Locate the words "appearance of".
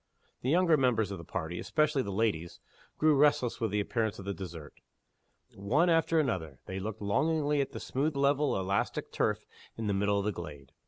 3.79-4.25